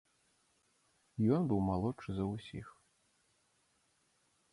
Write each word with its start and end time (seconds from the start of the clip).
Ён 1.35 1.41
быў 1.51 1.59
малодшы 1.69 2.09
за 2.19 2.25
ўсіх. 2.31 2.67